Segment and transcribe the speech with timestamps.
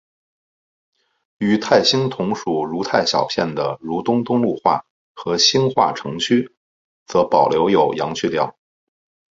[1.37, 6.55] 与泰兴同属如泰小片的如东东路话和兴化城区
[7.05, 8.57] 则保留有阳去调。